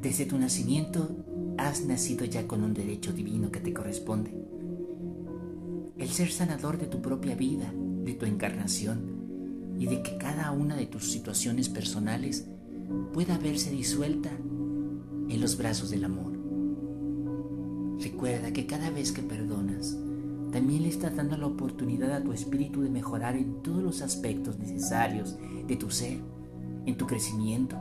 Desde 0.00 0.24
tu 0.24 0.38
nacimiento 0.38 1.10
has 1.58 1.84
nacido 1.84 2.24
ya 2.24 2.46
con 2.46 2.64
un 2.64 2.72
derecho 2.72 3.12
divino 3.12 3.50
que 3.50 3.60
te 3.60 3.74
corresponde. 3.74 4.32
El 5.98 6.08
ser 6.08 6.30
sanador 6.30 6.78
de 6.78 6.86
tu 6.86 7.02
propia 7.02 7.34
vida, 7.34 7.70
de 8.04 8.14
tu 8.14 8.24
encarnación 8.24 9.74
y 9.78 9.84
de 9.84 10.02
que 10.02 10.16
cada 10.16 10.52
una 10.52 10.74
de 10.74 10.86
tus 10.86 11.12
situaciones 11.12 11.68
personales 11.68 12.46
pueda 13.12 13.36
verse 13.36 13.70
disuelta 13.70 14.30
en 14.30 15.38
los 15.38 15.58
brazos 15.58 15.90
del 15.90 16.04
amor. 16.04 16.32
Recuerda 18.00 18.54
que 18.54 18.64
cada 18.66 18.88
vez 18.88 19.12
que 19.12 19.22
perdonas, 19.22 19.98
también 20.50 20.82
le 20.82 20.88
estás 20.88 21.14
dando 21.14 21.36
la 21.36 21.46
oportunidad 21.46 22.12
a 22.12 22.22
tu 22.24 22.32
espíritu 22.32 22.80
de 22.80 22.88
mejorar 22.88 23.36
en 23.36 23.62
todos 23.62 23.82
los 23.82 24.00
aspectos 24.00 24.58
necesarios 24.58 25.36
de 25.68 25.76
tu 25.76 25.90
ser, 25.90 26.20
en 26.86 26.96
tu 26.96 27.06
crecimiento 27.06 27.76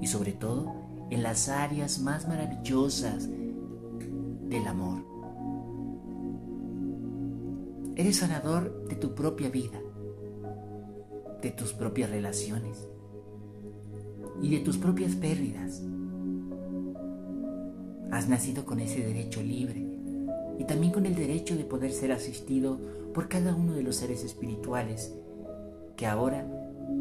y 0.00 0.08
sobre 0.08 0.32
todo 0.32 0.85
en 1.10 1.22
las 1.22 1.48
áreas 1.48 2.00
más 2.00 2.26
maravillosas 2.28 3.28
del 4.48 4.66
amor. 4.66 5.04
Eres 7.96 8.16
sanador 8.16 8.86
de 8.88 8.96
tu 8.96 9.14
propia 9.14 9.48
vida, 9.48 9.80
de 11.40 11.50
tus 11.50 11.72
propias 11.72 12.10
relaciones 12.10 12.88
y 14.42 14.50
de 14.50 14.60
tus 14.60 14.76
propias 14.76 15.14
pérdidas. 15.14 15.82
Has 18.10 18.28
nacido 18.28 18.64
con 18.64 18.80
ese 18.80 19.00
derecho 19.00 19.42
libre 19.42 19.86
y 20.58 20.64
también 20.64 20.92
con 20.92 21.06
el 21.06 21.14
derecho 21.14 21.56
de 21.56 21.64
poder 21.64 21.92
ser 21.92 22.12
asistido 22.12 22.78
por 23.14 23.28
cada 23.28 23.54
uno 23.54 23.72
de 23.72 23.82
los 23.82 23.96
seres 23.96 24.24
espirituales 24.24 25.14
que 25.96 26.06
ahora 26.06 26.46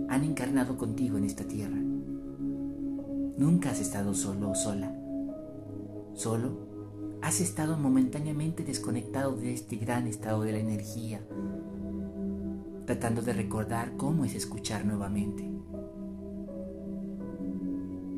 han 0.09 0.23
encarnado 0.23 0.77
contigo 0.77 1.17
en 1.17 1.25
esta 1.25 1.43
tierra. 1.43 1.77
Nunca 3.37 3.71
has 3.71 3.79
estado 3.79 4.13
solo 4.13 4.51
o 4.51 4.55
sola. 4.55 4.93
Solo 6.13 7.19
has 7.21 7.41
estado 7.41 7.77
momentáneamente 7.77 8.63
desconectado 8.63 9.35
de 9.35 9.53
este 9.53 9.75
gran 9.77 10.07
estado 10.07 10.43
de 10.43 10.53
la 10.53 10.59
energía, 10.59 11.25
tratando 12.85 13.21
de 13.21 13.33
recordar 13.33 13.97
cómo 13.97 14.25
es 14.25 14.35
escuchar 14.35 14.85
nuevamente. 14.85 15.49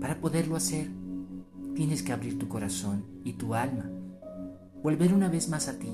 Para 0.01 0.19
poderlo 0.21 0.55
hacer, 0.55 0.89
tienes 1.73 2.03
que 2.03 2.13
abrir 2.13 2.37
tu 2.37 2.47
corazón 2.47 3.05
y 3.23 3.33
tu 3.33 3.55
alma 3.55 3.89
volver 4.83 5.13
una 5.13 5.29
vez 5.29 5.49
más 5.49 5.67
a 5.67 5.79
ti, 5.79 5.91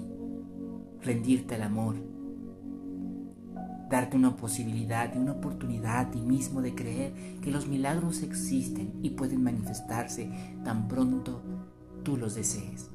rendirte 1.02 1.56
al 1.56 1.64
amor, 1.64 1.96
darte 3.94 4.18
una 4.18 4.36
posibilidad 4.36 5.14
y 5.14 5.20
una 5.20 5.34
oportunidad 5.34 6.00
a 6.00 6.10
ti 6.10 6.20
mismo 6.20 6.64
de 6.64 6.74
creer 6.74 7.14
que 7.44 7.52
los 7.52 7.68
milagros 7.68 8.24
existen 8.24 8.92
y 9.04 9.12
pueden 9.12 9.44
manifestarse 9.44 10.32
tan 10.66 10.88
pronto 10.88 11.44
tú 12.02 12.18
los 12.18 12.34
desees. 12.34 12.90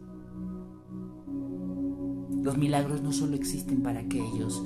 Los 2.42 2.58
milagros 2.58 3.00
no 3.00 3.12
solo 3.12 3.36
existen 3.36 3.80
para 3.80 4.00
aquellos 4.00 4.60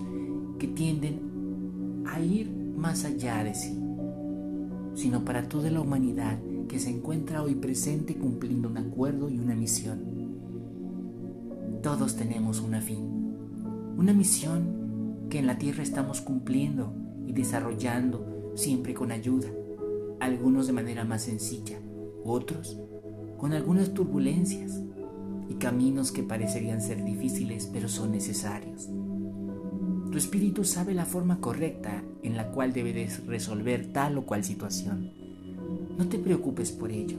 que 0.59 0.69
tienden 0.69 2.03
a 2.07 2.19
ir 2.19 2.51
más 2.51 3.05
allá 3.05 3.45
de 3.45 3.55
sí, 3.55 3.79
sino 4.95 5.27
para 5.27 5.51
toda 5.51 5.71
la 5.71 5.83
humanidad 5.83 6.39
que 6.67 6.79
se 6.79 6.89
encuentra 6.89 7.43
hoy 7.43 7.57
presente 7.57 8.17
cumpliendo 8.17 8.71
un 8.71 8.79
acuerdo 8.79 9.29
y 9.29 9.39
una 9.39 9.55
misión. 9.55 10.01
Todos 11.83 12.17
tenemos 12.17 12.61
una 12.61 12.81
fin, 12.81 13.37
una 13.99 14.15
misión 14.15 14.82
que 15.33 15.39
en 15.39 15.47
la 15.47 15.57
tierra 15.57 15.83
estamos 15.83 16.21
cumpliendo 16.21 16.93
y 17.27 17.33
desarrollando 17.33 18.53
siempre 18.55 18.93
con 18.93 19.11
ayuda, 19.11 19.49
algunos 20.21 20.67
de 20.67 20.75
manera 20.75 21.07
más 21.07 21.23
sencilla, 21.23 21.81
otros 22.23 22.77
con 23.39 23.55
algunas 23.55 23.95
turbulencias 23.95 24.83
y 25.49 25.55
caminos 25.55 26.13
que 26.13 26.23
parecerían 26.23 26.83
ser 26.83 27.03
difíciles 27.03 27.67
pero 27.73 27.89
son 27.89 28.13
necesarios. 28.13 28.91
Tu 30.11 30.19
espíritu 30.19 30.65
sabe 30.65 30.93
la 30.93 31.07
forma 31.07 31.41
correcta 31.41 32.05
en 32.23 32.37
la 32.37 32.51
cual 32.51 32.75
debes 32.75 33.27
resolver 33.27 33.91
tal 33.91 34.19
o 34.19 34.27
cual 34.27 34.45
situación. 34.45 35.13
No 35.97 36.09
te 36.09 36.19
preocupes 36.19 36.73
por 36.73 36.93
ello. 36.93 37.17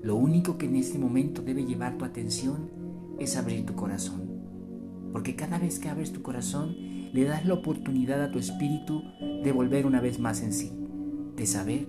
Lo 0.00 0.14
único 0.14 0.58
que 0.58 0.66
en 0.66 0.76
este 0.76 1.00
momento 1.00 1.42
debe 1.42 1.64
llevar 1.64 1.98
tu 1.98 2.04
atención 2.04 2.70
es 3.18 3.36
abrir 3.36 3.66
tu 3.66 3.74
corazón. 3.74 4.33
Porque 5.14 5.36
cada 5.36 5.60
vez 5.60 5.78
que 5.78 5.88
abres 5.88 6.12
tu 6.12 6.22
corazón, 6.22 6.74
le 7.12 7.22
das 7.22 7.46
la 7.46 7.54
oportunidad 7.54 8.20
a 8.20 8.32
tu 8.32 8.40
espíritu 8.40 9.04
de 9.44 9.52
volver 9.52 9.86
una 9.86 10.00
vez 10.00 10.18
más 10.18 10.42
en 10.42 10.52
sí, 10.52 10.72
de 11.36 11.46
saber 11.46 11.86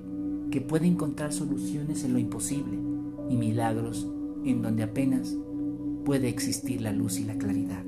que 0.52 0.62
puede 0.62 0.86
encontrar 0.86 1.34
soluciones 1.34 2.04
en 2.04 2.14
lo 2.14 2.20
imposible 2.20 2.78
y 3.28 3.36
milagros 3.36 4.08
en 4.46 4.62
donde 4.62 4.84
apenas 4.84 5.36
puede 6.06 6.30
existir 6.30 6.82
la 6.82 6.94
luz 6.94 7.18
y 7.18 7.24
la 7.24 7.36
claridad. 7.40 7.84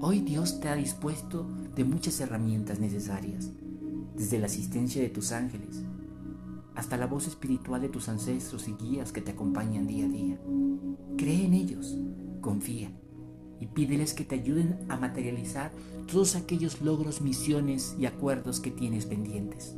Hoy 0.00 0.20
Dios 0.20 0.60
te 0.60 0.70
ha 0.70 0.76
dispuesto 0.76 1.46
de 1.76 1.84
muchas 1.84 2.18
herramientas 2.18 2.80
necesarias, 2.80 3.50
desde 4.16 4.38
la 4.38 4.46
asistencia 4.46 5.02
de 5.02 5.10
tus 5.10 5.32
ángeles 5.32 5.84
hasta 6.74 6.96
la 6.96 7.06
voz 7.06 7.26
espiritual 7.26 7.82
de 7.82 7.90
tus 7.90 8.08
ancestros 8.08 8.66
y 8.66 8.72
guías 8.72 9.12
que 9.12 9.20
te 9.20 9.32
acompañan 9.32 9.86
día 9.86 10.06
a 10.06 10.08
día. 10.08 10.40
Cree 11.18 11.44
en 11.44 11.52
ellos 11.52 11.98
confía 12.40 12.90
y 13.62 13.66
pídeles 13.68 14.12
que 14.12 14.24
te 14.24 14.34
ayuden 14.34 14.76
a 14.88 14.96
materializar 14.96 15.70
todos 16.10 16.34
aquellos 16.34 16.80
logros, 16.80 17.20
misiones 17.20 17.94
y 17.96 18.06
acuerdos 18.06 18.58
que 18.58 18.72
tienes 18.72 19.06
pendientes. 19.06 19.76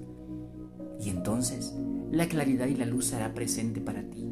Y 0.99 1.11
entonces 1.11 1.75
la 2.11 2.27
claridad 2.27 2.67
y 2.67 2.77
la 2.77 2.87
luz 2.87 3.05
será 3.05 3.34
presente 3.34 3.83
para 3.83 4.03
ti, 4.09 4.27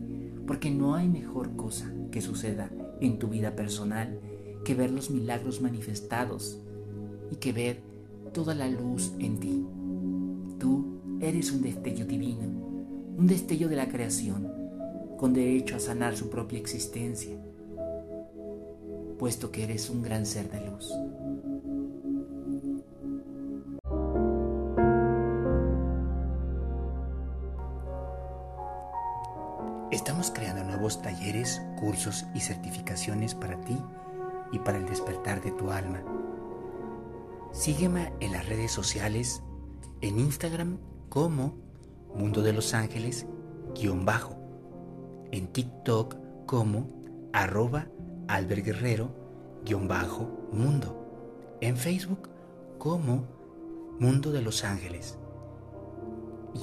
porque 0.47 0.71
no 0.71 0.95
hay 0.95 1.07
mejor 1.07 1.55
cosa 1.55 1.93
que 2.11 2.23
suceda 2.23 2.71
en 3.03 3.19
tu 3.19 3.29
vida 3.29 3.55
personal 3.55 4.19
que 4.65 4.75
ver 4.75 4.91
los 4.91 5.11
milagros 5.11 5.61
manifestados 5.61 6.59
y 7.31 7.37
que 7.37 7.53
ver 7.53 7.83
toda 8.33 8.55
la 8.55 8.69
luz 8.69 9.12
en 9.19 9.39
ti. 9.39 9.67
Tú 10.59 11.19
eres 11.21 11.53
un 11.53 11.61
destello 11.61 12.07
divino, 12.07 12.49
un 13.19 13.27
destello 13.27 13.69
de 13.69 13.77
la 13.77 13.89
creación, 13.89 14.51
con 15.19 15.35
derecho 15.35 15.77
a 15.77 15.79
sanar 15.79 16.17
su 16.17 16.31
propia 16.31 16.59
existencia 16.59 17.37
puesto 19.22 19.53
que 19.53 19.62
eres 19.62 19.88
un 19.88 20.03
gran 20.03 20.27
ser 20.27 20.50
de 20.50 20.60
luz. 20.69 20.91
Estamos 29.93 30.32
creando 30.32 30.65
nuevos 30.65 31.00
talleres, 31.03 31.62
cursos 31.78 32.27
y 32.34 32.41
certificaciones 32.41 33.37
para 33.37 33.61
ti 33.61 33.78
y 34.50 34.59
para 34.59 34.78
el 34.78 34.87
despertar 34.87 35.41
de 35.41 35.53
tu 35.53 35.71
alma. 35.71 36.03
Sígueme 37.53 38.12
en 38.19 38.32
las 38.32 38.49
redes 38.49 38.72
sociales, 38.72 39.41
en 40.00 40.19
Instagram 40.19 40.78
como 41.09 41.55
Mundo 42.16 42.43
de 42.43 42.55
los 42.55 42.75
Ángeles, 42.75 43.28
guion 43.77 44.05
bajo, 44.05 44.37
en 45.31 45.47
TikTok 45.47 46.16
como 46.44 46.88
arroba 47.32 47.87
Albert 48.28 48.65
Guerrero-mundo. 48.65 51.59
En 51.60 51.77
Facebook 51.77 52.31
como 52.78 53.27
Mundo 53.99 54.31
de 54.33 54.41
Los 54.43 54.65
Ángeles. 54.65 55.19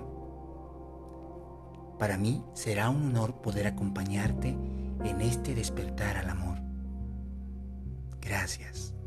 Para 1.98 2.18
mí 2.18 2.44
será 2.54 2.90
un 2.90 3.08
honor 3.08 3.40
poder 3.40 3.66
acompañarte 3.66 4.56
en 5.04 5.20
este 5.20 5.54
despertar 5.54 6.16
al 6.16 6.30
amor. 6.30 6.58
Gracias. 8.20 8.97